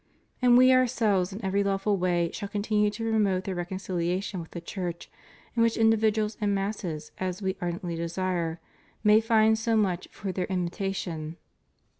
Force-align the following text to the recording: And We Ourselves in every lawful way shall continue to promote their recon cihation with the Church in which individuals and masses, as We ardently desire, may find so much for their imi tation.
And 0.41 0.57
We 0.57 0.73
Ourselves 0.73 1.31
in 1.31 1.45
every 1.45 1.63
lawful 1.63 1.95
way 1.95 2.31
shall 2.33 2.49
continue 2.49 2.89
to 2.89 3.07
promote 3.11 3.43
their 3.43 3.53
recon 3.53 3.77
cihation 3.77 4.39
with 4.39 4.49
the 4.49 4.59
Church 4.59 5.11
in 5.55 5.61
which 5.61 5.77
individuals 5.77 6.37
and 6.41 6.55
masses, 6.55 7.11
as 7.19 7.43
We 7.43 7.55
ardently 7.61 7.95
desire, 7.95 8.59
may 9.03 9.21
find 9.21 9.59
so 9.59 9.77
much 9.77 10.07
for 10.09 10.31
their 10.31 10.47
imi 10.47 10.71
tation. 10.71 11.35